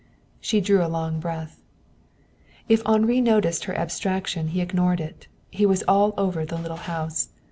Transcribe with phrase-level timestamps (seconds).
[0.39, 1.61] She drew a long breath.
[2.67, 5.27] If Henri noticed her abstraction he ignored it.
[5.51, 7.29] He was all over the little house.